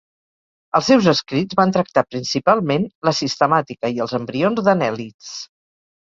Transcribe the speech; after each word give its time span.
Els 0.77 0.87
seus 0.91 1.07
escrits 1.11 1.57
van 1.59 1.73
tractar 1.75 2.03
principalment 2.15 2.87
la 3.09 3.13
sistemàtica 3.17 3.91
i 3.97 4.01
els 4.07 4.15
embrions 4.21 4.63
d'anèl·lids. 4.69 5.29